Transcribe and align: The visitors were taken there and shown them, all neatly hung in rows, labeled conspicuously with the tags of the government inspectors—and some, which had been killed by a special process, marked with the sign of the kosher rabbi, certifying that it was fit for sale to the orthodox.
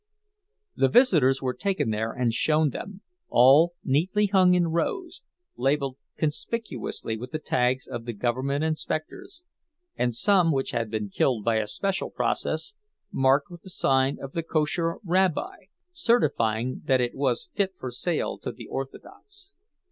The 0.75 0.89
visitors 0.89 1.43
were 1.43 1.53
taken 1.53 1.91
there 1.91 2.11
and 2.11 2.33
shown 2.33 2.71
them, 2.71 3.01
all 3.29 3.75
neatly 3.83 4.25
hung 4.25 4.55
in 4.55 4.69
rows, 4.69 5.21
labeled 5.57 5.99
conspicuously 6.17 7.15
with 7.17 7.29
the 7.29 7.37
tags 7.37 7.85
of 7.85 8.05
the 8.05 8.13
government 8.13 8.63
inspectors—and 8.63 10.15
some, 10.15 10.51
which 10.51 10.71
had 10.71 10.89
been 10.89 11.09
killed 11.09 11.45
by 11.45 11.57
a 11.57 11.67
special 11.67 12.09
process, 12.09 12.73
marked 13.11 13.51
with 13.51 13.61
the 13.61 13.69
sign 13.69 14.17
of 14.19 14.31
the 14.31 14.41
kosher 14.41 14.95
rabbi, 15.05 15.65
certifying 15.93 16.81
that 16.85 16.99
it 16.99 17.13
was 17.13 17.49
fit 17.53 17.75
for 17.77 17.91
sale 17.91 18.39
to 18.39 18.51
the 18.51 18.65
orthodox. 18.69 19.53